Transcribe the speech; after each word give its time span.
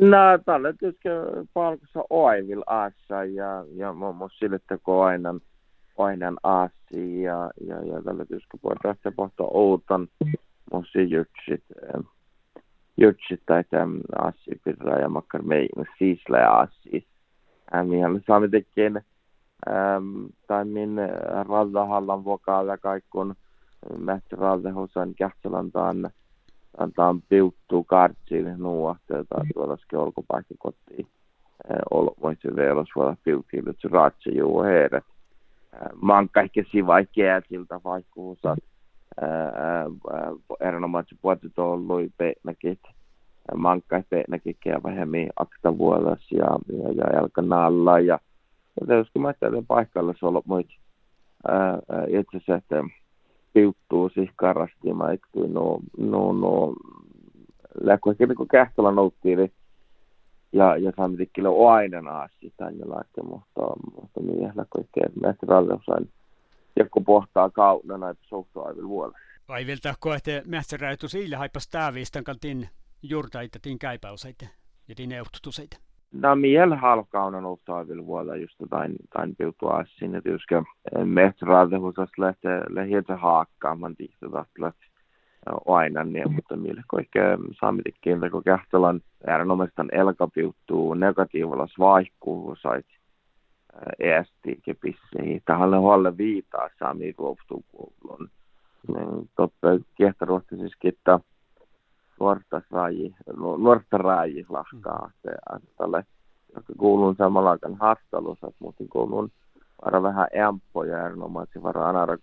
No, 0.00 0.18
tällä 0.44 0.72
tietysti 0.72 1.08
palkassa 1.54 2.04
oivil 2.10 2.62
assa 2.66 3.24
ja, 3.24 3.64
ja 3.74 3.92
muun 3.92 4.16
muassa 4.16 4.38
sille 4.38 4.60
teko 4.68 5.02
aina, 5.02 5.34
aina 5.98 6.32
assi 6.42 7.22
ja, 7.22 7.50
ja, 7.66 7.84
ja 7.84 8.02
tällä 8.02 8.24
tietysti 8.24 8.58
puhutaan 8.62 8.96
se 9.02 9.10
pohtaa 9.10 9.46
outon 9.50 10.08
musta 10.72 11.00
jutsit, 11.00 11.64
jutsit 12.96 13.42
tai 13.46 13.64
tämän 13.70 14.00
assi 14.18 14.60
pirra 14.64 14.98
ja 14.98 15.08
makkar 15.08 15.42
mei 15.42 15.68
siisle 15.98 16.44
assi. 16.44 17.06
Mihin 17.84 18.22
saamme 18.26 18.48
tekemään 18.48 19.04
tai 20.46 20.64
min 20.64 20.96
raddahallan 21.48 22.24
vokaalia 22.24 22.78
kaikkun 22.78 23.34
mähti 23.98 24.36
raddahusan 24.36 25.14
kähtselän 25.14 25.70
antaa 26.78 27.16
piuttuu 27.28 27.84
kartsiin 27.84 28.54
nuohteen 28.58 29.26
tai 29.26 29.44
tuollaiskin 29.54 29.98
olkopaikki 29.98 30.54
kotiin. 30.58 31.06
Olmoisi 31.90 32.56
veelos 32.56 32.88
voi 32.96 33.14
piuttiin, 33.24 33.68
että 33.68 33.82
se 33.82 33.88
raatsi 33.88 34.36
juu 34.36 34.62
heidät. 34.62 35.04
Mankka 36.00 36.40
ehkä 36.40 36.62
si 36.72 36.86
vaikea 36.86 37.40
siltä 37.48 37.80
vaikkuusa. 37.84 38.56
Erinomaisesti 40.60 41.18
puhutit 41.22 41.58
ollut 41.58 42.12
pehnäkit. 42.16 42.80
Mankka 43.56 44.02
pehnäkit 44.10 44.56
käy 44.60 44.80
vähemmän 44.84 45.28
aktavuodas 45.36 46.32
ja, 46.32 46.58
ja, 46.82 46.92
ja 46.92 47.12
jalkanalla 47.12 48.00
ja 48.00 48.18
tietysti 48.86 49.18
mä 49.18 49.28
ajattelen 49.28 49.66
paikalla 49.66 50.14
se 50.20 50.26
ollut 50.26 50.46
muita 50.46 50.74
itse 52.08 52.36
asiassa, 52.36 52.90
piuttuu 53.52 54.08
siis 54.08 54.30
karasti, 54.36 54.92
mä 54.92 55.12
iktuin 55.12 55.54
no, 55.54 55.78
no, 55.98 56.32
no, 56.32 56.74
lähkuikin 57.80 58.28
niin 58.28 58.36
kuin 58.36 58.48
kähtälä 58.48 58.90
nouttiin, 58.90 59.52
ja, 60.52 60.76
ja 60.76 60.92
saamme 60.96 61.16
tikkille 61.16 61.70
aina 61.70 62.10
aasi 62.12 62.52
tänne 62.56 62.84
laittaa, 62.84 63.24
mutta, 63.24 63.60
mutta 63.94 64.20
minä 64.20 64.52
lähkuikin, 64.56 65.06
että 65.06 65.20
mä 65.20 65.34
ralleussain 65.48 66.10
joku 66.76 67.00
pohtaa 67.00 67.50
kauna 67.50 67.98
näitä 67.98 68.20
suhtoaivilla 68.28 68.88
vuodella. 68.88 69.18
Aivilta 69.48 69.94
kohte 70.00 70.42
mähtsäräytu 70.46 71.08
sille 71.08 71.36
haipas 71.36 71.68
tääviistä 71.68 72.22
kantin 72.22 72.68
juurtaita, 73.02 73.58
tin 73.62 73.78
käypäusaita 73.78 74.46
ja 74.88 74.94
tin 74.94 75.12
eututusaita. 75.12 75.76
No 76.12 76.36
miel 76.36 76.74
halkauna 76.74 77.40
noutaa 77.40 77.88
vielä 77.88 78.06
vuoda 78.06 78.36
just 78.36 78.56
tain, 78.70 78.96
tain 79.12 79.36
piutua 79.36 79.84
sinne 79.86 80.20
tyyskä 80.20 80.62
metraalta 81.04 81.78
husas 81.78 82.10
lähtee 82.18 82.62
lähiötä 82.68 83.16
haakkaamaan 83.16 83.96
tihtuvat 83.96 84.48
lähtee 84.58 84.90
aina 85.66 86.04
niin, 86.04 86.32
mutta 86.32 86.56
mille 86.56 86.82
kaikkea 86.86 87.38
saamitikkiin, 87.60 88.20
kun 88.30 88.42
äärenomestan 89.26 89.88
elka 89.92 90.28
piuttuu 90.28 90.94
negatiivilla 90.94 91.66
svaikkuu 91.66 92.56
sait 92.56 92.86
eesti 93.98 94.60
kepissiin. 94.62 95.42
Tähän 95.44 95.78
huolle 95.78 96.16
viitaa 96.16 96.68
saami 96.78 97.12
kuulun. 97.12 98.30
Toppe 99.36 99.68
kiehtoruotti 99.94 100.56
siis 100.56 100.72
kiittää 100.78 101.18
nuorta 102.20 102.62
raji, 102.70 103.14
nuorta 103.36 103.98
raji 103.98 104.46
lahkaa. 104.48 105.10
Se, 105.22 105.30
joka 106.54 106.72
kuuluu 106.78 107.14
samalla 107.14 107.50
aikaan 107.50 107.76
haastattelussa, 107.76 108.52
mutta 108.58 108.84
kuuluu 108.90 109.28
vara 109.84 110.02
vähän 110.02 110.28
ämppoja 110.48 111.06
erinomaisesti 111.06 111.62
vara 111.62 111.88
anara 111.88 112.16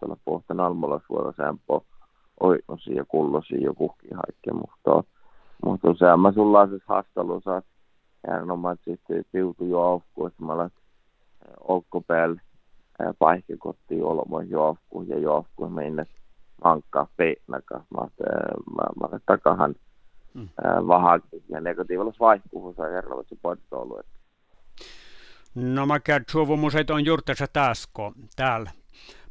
tällä 0.00 0.16
pohtan 0.24 0.60
almolasvuorossa 0.60 1.42
ämppo 1.42 1.84
oinosi 2.40 2.94
ja 2.94 3.04
kullosi 3.04 3.62
ja 3.62 3.72
kuhki 3.72 4.08
haikki, 4.14 4.52
mutta, 4.52 5.10
mutta 5.64 5.94
se 5.94 6.16
mä 6.16 6.32
sullaisessa 6.32 6.84
haastattelussa 6.86 7.62
erinomaisesti 8.34 9.12
piutu 9.32 9.64
jo 9.64 9.80
aufku, 9.80 10.26
että 10.26 10.44
mä 10.44 10.52
olet 10.52 10.72
olkkopäällä 11.60 12.40
paikkakotiin 13.18 14.04
olmoihin 14.04 14.50
jo 14.50 14.64
aufku 14.64 15.02
ja 15.02 15.18
jo 15.18 15.34
aufku 15.34 15.68
mennä 16.64 16.70
hankkaa 16.70 17.06
peinaka. 17.16 17.84
Mä, 17.94 18.00
mä, 18.76 19.08
mä 19.10 19.18
takahan 19.26 19.74
mm. 20.34 20.48
vahan 20.86 21.22
ja 21.48 21.60
negatiivisessa 21.60 22.24
vaihkuvussa 22.24 22.88
järjestävästi 22.88 23.38
poistoulu. 23.42 24.00
No 25.54 25.86
mä 25.86 26.00
käyn 26.00 26.24
suovumuset 26.30 26.90
on 26.90 27.04
juurtensa 27.04 27.46
taasko 27.52 28.12
täällä 28.36 28.70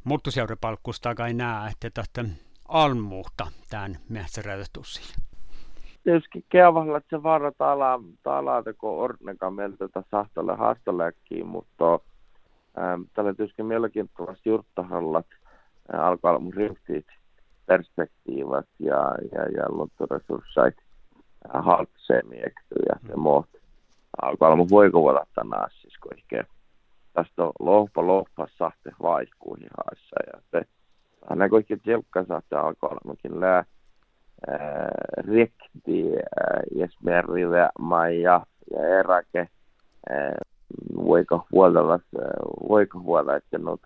muuttusjauripalkkusta 0.03 1.16
kai 1.16 1.34
näe, 1.34 1.72
että 1.72 1.89
tästä 1.89 2.25
almuutta 2.68 3.47
tämän 3.69 3.97
metsäräytötussiin. 4.09 5.16
Tietysti 6.03 6.45
keavalla, 6.50 6.97
että 6.97 7.18
se 7.18 7.23
varra 7.23 7.51
tala, 7.57 8.00
tala 8.23 8.63
teko 8.63 9.01
orneka 9.01 9.53
tätä 9.79 10.03
sahtalle 10.12 10.56
haastaläkkiin, 10.56 11.47
mutta 11.47 11.94
ähm, 12.79 13.01
tällä 13.13 13.34
tietysti 13.34 13.63
mielenkiintoisesti 13.63 14.50
juurttahallat 14.50 15.25
alkaa 15.94 16.31
olla 16.31 16.39
mun 16.39 16.53
riftit 16.53 17.05
perspektiivat 17.66 18.66
ja, 18.79 19.16
ja, 19.31 19.44
ja 19.57 19.66
luontoresurssait 19.69 20.75
haltseemiekty 21.53 22.75
ja 22.89 22.95
se 23.07 23.16
mm. 23.16 23.22
muut. 23.22 23.45
Alkaa 24.22 24.50
olla 24.50 24.69
voiko 24.69 25.01
voida 25.01 25.25
tänään 25.35 25.69
siis 25.81 25.97
kun 25.97 26.13
ehkä 26.17 26.44
tästä 27.13 27.44
on 27.44 27.51
lohpa 27.59 28.07
lohpa 28.07 28.47
sahte 28.57 28.91
vaihkuihin 29.01 29.69
haassa 29.77 30.16
ja 30.33 30.41
se 30.51 30.67
aina 31.29 31.50
kun 31.50 31.59
ehkä 31.59 31.77
tjelkka 31.77 32.25
sahte 32.25 32.56
alkaa 32.56 32.89
olla 32.89 33.01
mukin 33.06 33.39
lää 33.39 33.66
rekti 35.17 36.03
jesmerille 36.75 37.69
maija 37.79 38.45
ja 38.71 39.00
eräke 39.00 39.47
voiko 40.95 41.47
huolella 41.51 42.00
voiko 42.69 43.00
huolella 43.00 43.35
että 43.35 43.57
no 43.57 43.77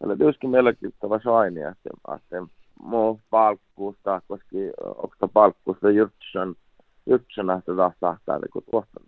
tästä 0.00 0.16
Tällä 0.16 0.16
tietysti 0.16 0.46
mielenkiintoista 0.46 1.20
saini, 1.24 1.60
että, 1.60 1.90
että 2.16 2.36
muu 2.82 3.20
palkkuusta, 3.30 4.22
koska 4.28 4.56
onko 4.84 5.28
palkkuusta 5.32 5.90
jutsan, 5.90 6.56
jutsana 7.06 7.54
että 7.54 7.76
taas 7.76 7.94
tahtaa 8.00 8.38
kun 8.52 8.62
tuosta 8.70 9.00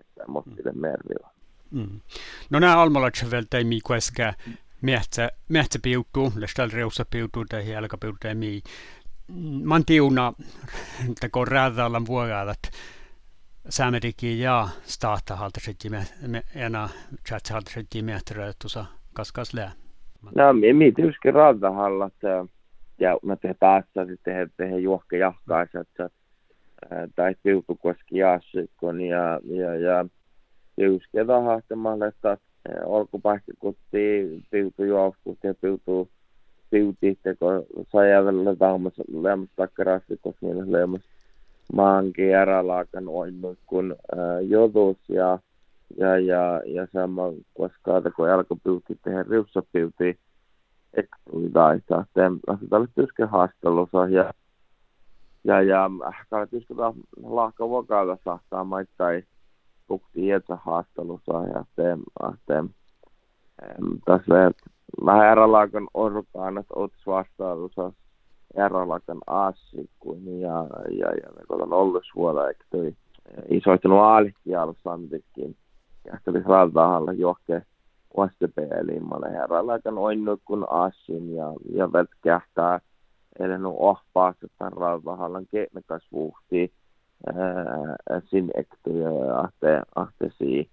että 0.00 0.24
mottille 0.28 0.72
mm. 0.72 0.80
mervillä. 0.80 1.28
Mm. 1.70 2.00
No 2.50 2.58
nämä 2.58 2.82
almalatsa 2.82 3.30
vielä 3.30 3.46
teimi 3.50 3.80
kueska 3.80 4.32
metsä, 4.82 5.30
metsä 5.48 5.78
piuttuu, 5.82 6.32
lähtäällä 6.36 6.74
reussa 6.74 7.04
piuttuu 7.10 7.44
tai 7.44 7.70
jälkä 7.70 7.96
piuttuu 7.98 8.18
tai 8.22 8.34
mii. 8.34 8.62
Man 9.64 9.84
tiuna, 9.84 10.32
että 11.10 11.28
kun 11.28 11.48
räädällä 11.48 12.00
vuoraat, 12.06 12.70
saamedikin 13.68 14.40
ja 14.40 14.68
starta 14.82 15.36
halta 15.36 15.60
sitten 15.60 16.06
enää 16.54 16.88
chat 17.28 17.48
halta 17.50 17.70
sitten 17.70 18.04
meträ 18.04 18.52
tuossa 18.62 18.84
kaskas 19.14 19.54
lää. 19.54 19.72
No, 20.34 20.52
minä 20.52 20.92
tietysti 20.96 21.30
räädähallat, 21.30 22.12
ja 22.98 23.18
mä 23.22 23.36
te 23.36 23.54
päässä 23.60 24.06
sitten 24.06 24.34
he, 24.34 24.70
he 24.70 24.78
juokke 24.78 25.18
jahkaisat, 25.18 25.88
tai 27.16 27.34
piutukoski 27.42 28.18
jaasikon 28.18 29.00
ja, 29.00 29.40
ja, 29.44 29.74
ja 29.74 30.04
Jyske 30.76 31.24
tahahtemalla, 31.24 32.06
että 32.06 32.38
olkupaikkakutti 32.84 34.42
piutu 34.50 34.84
juokkut 34.84 35.38
ja 35.42 35.54
piutu 35.60 36.08
piuti, 36.70 37.18
kun 37.38 37.86
sajavella 37.92 38.56
taamassa 38.56 39.02
lämmässä 39.12 39.54
takkarasti, 39.56 40.18
koska 40.22 40.46
niillä 40.46 40.80
lämmässä 40.80 41.08
maankin 41.72 42.34
ärälaakan 42.34 43.08
oinnut 43.08 43.58
kun 43.66 43.96
jodus 44.48 44.96
ja 45.08 45.38
ja, 45.96 46.18
ja, 46.18 46.62
ja 46.66 46.86
sama 46.92 47.22
koska 47.54 48.10
kun 48.16 48.28
jalkapiuti 48.28 48.98
tehdä 49.04 49.24
riussapiuti, 49.30 50.18
ekstuidaita. 50.94 52.04
Se 52.14 52.20
oli 52.76 52.86
tysken 52.94 53.28
haastelussa 53.28 54.08
ja 54.08 54.32
ja, 55.44 55.62
ja 55.62 55.90
kannattisko 56.30 56.94
lahka 57.22 57.68
vokaalta 57.68 58.18
sahtaa 58.24 58.64
maittai 58.64 59.22
tukti 59.86 60.26
ietsä 60.26 60.56
haastelussa 60.56 61.32
ja 61.32 61.64
se, 61.76 61.82
se 62.46 62.64
tässä 64.04 64.52
vähän 65.04 65.32
erälaakan 65.32 65.88
orkaan, 65.94 66.58
että 66.58 66.74
oot 66.76 66.92
vastaavussa 67.06 67.92
erälaakan 68.54 69.18
aassi 69.26 69.90
kuin 69.98 70.40
ja, 70.40 70.66
ja, 70.90 71.06
ja 71.06 71.28
ne 71.36 71.42
kotan 71.48 71.72
ollusvuoda, 71.72 72.48
eikö 72.48 72.64
toi 72.70 72.96
isoitunut 73.48 73.98
aalihti 73.98 74.54
alussa. 74.54 74.98
Ja 76.12 76.18
se 76.24 76.30
oli 76.30 76.42
raltahalla 76.42 77.12
johkeen 77.12 77.66
vastapeiliin 78.16 79.02
herralla 79.32 79.72
aika 79.72 79.90
noin 79.90 80.24
kun 80.44 80.66
asin 80.70 81.34
ja, 81.34 81.52
ja 81.72 81.92
vältkähtää 81.92 82.80
eli 83.38 83.58
no 83.58 83.74
ohpaassa 83.78 84.46
tämän 84.58 84.72
rauvahallan 84.72 85.46
keinokas-vuhti 85.50 86.72
sin 88.30 88.50
ekty 88.54 88.98
ja 88.98 89.38
ahte, 89.38 89.82
ahte 89.94 90.30
sii 90.38 90.70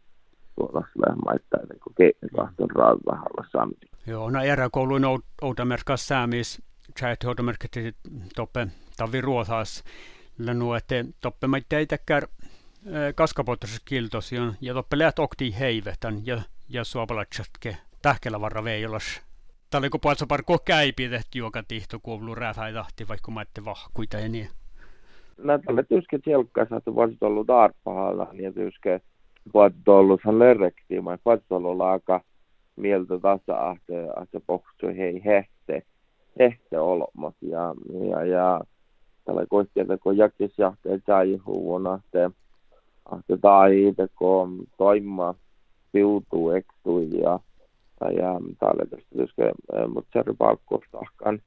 tuolla 0.56 0.88
maittaa 1.26 1.60
niin 1.70 1.80
kuin 1.80 1.94
keinokas 1.98 2.50
rauvahalla 2.76 3.46
samti. 3.52 3.88
Joo, 4.08 4.30
no 4.30 4.44
eräkouluin 4.44 5.04
outamerkas 5.42 6.08
säämis, 6.08 6.62
chat 7.00 7.24
outamerkit 7.24 7.72
toppe 8.36 8.68
tavi 8.98 9.22
ruothas 9.22 9.84
lennu, 10.38 10.74
että 10.74 10.96
toppe 11.22 11.48
maittaa 11.48 11.80
itäkään 11.80 12.22
kaskapotossa 13.16 13.82
kiltosion 13.86 14.54
ja 14.62 14.74
toppelet 14.74 15.20
okti 15.20 15.60
heivetän 15.60 16.26
ja, 16.26 16.42
ja 16.70 16.84
suopalatsatke 16.84 17.78
tähkellä 18.02 18.42
varra 18.42 18.64
veijolas. 18.64 19.22
Tällä 19.70 19.90
kun 19.90 20.00
puolta 20.00 20.26
parko 20.28 20.58
käipi 20.66 21.10
tehty 21.10 21.40
joka 21.40 21.64
tihto 21.68 22.00
kuuluu 22.04 22.36
rääfä 22.36 22.74
tahti 22.74 23.08
vaikka 23.08 23.32
mä 23.32 23.42
ette 23.42 23.66
vahkuita 23.66 24.18
ja 24.18 24.30
niin. 24.30 24.48
Tällä 25.66 25.84
tyyske 25.84 26.20
tjelkkaa 26.20 26.66
saatu 26.70 26.96
voisit 26.96 27.24
ollut 27.24 27.50
arpahalla 27.50 28.28
ja 28.34 28.52
tyyske 28.52 29.02
voisit 29.54 29.88
ollut 29.88 30.22
hän 30.24 30.40
lerrekti, 30.40 31.02
mä 31.02 31.18
voisit 31.26 31.52
ollut 31.52 31.81
aika 31.81 32.22
mieltä 32.76 33.20
tasa 33.20 33.70
ahte, 33.70 34.08
ahte 34.16 34.42
pohtu 34.48 34.88
hei 34.88 35.22
hehte, 35.26 35.84
hehte 36.40 36.80
olmat 36.80 37.36
ja, 37.42 37.76
ja, 38.10 38.26
ja 38.26 38.62
tällä 39.26 39.46
koittieltä 39.50 39.98
kun 39.98 40.18
jakis 40.18 40.58
jahte 40.58 40.90
jaihuun 41.08 41.88
ahte, 41.88 42.24
ahte 42.24 42.44
taide 43.42 44.07
kun 44.18 44.68
toimma 44.78 45.36
piutuu 45.92 46.50
eksui 46.50 47.10
ja 47.19 47.40
ja 48.02 48.40
täällä 48.60 48.86
tästä 48.86 49.16
tyyske, 49.16 49.52
mutta 49.88 50.10
se 50.13 50.24
ripalkkuus 50.28 50.84
tahkan, 50.92 51.42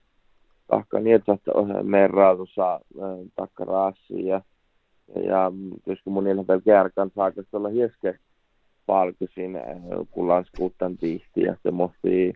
tahkan 0.66 1.04
niin, 1.04 1.16
että 1.16 1.38
meidän 1.82 2.36
tuossa 2.36 2.80
takkaraassi 3.36 4.26
ja, 4.26 4.42
ja 5.22 5.52
tyyske 5.84 6.10
mun 6.10 6.26
ilman 6.26 6.62
kärkan 6.64 7.10
saakas 7.14 7.46
olla 7.52 7.68
hieske 7.68 8.18
palkisin, 8.86 9.60
kun 10.10 10.28
lanskuuttan 10.28 10.96
tihti 10.96 11.40
ja 11.40 11.56
se 11.62 11.70
mohti 11.70 12.32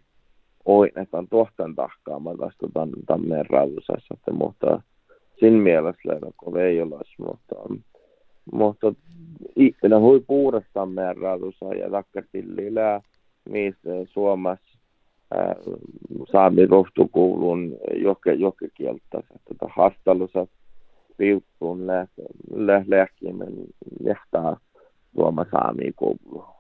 oinetan 0.64 1.28
tuohtan 1.28 1.74
tahkaamaan 1.74 2.36
taas 2.36 2.54
tämän, 2.72 2.90
tämän 3.06 3.28
meidän 3.28 3.46
raadusassa, 3.50 4.14
että 4.14 4.32
mutta 4.32 4.82
siinä 5.40 5.58
mielessä 5.58 6.32
kun 6.36 6.60
ei 6.60 6.82
ole, 6.82 7.00
mutta, 7.18 7.54
mutta 8.52 8.92
itse 9.56 9.88
hui 10.00 10.20
puudestaan 10.26 10.88
meidän 10.88 11.16
raadussa 11.16 11.74
ja 11.74 11.90
takkatillillä 11.90 13.00
missä 13.48 13.90
Suomessa 14.04 14.78
saami 16.32 16.66
rohtukuulun 16.66 17.76
joke, 17.94 18.32
jokekieltä, 18.32 19.18
että 19.50 19.66
hastalussa 19.76 20.46
piuttuun 21.16 21.86
lähkimen 22.86 23.52
lähtää 24.04 24.56
Suoma 25.14 25.46
saami 25.50 25.92
koulu. 25.96 26.52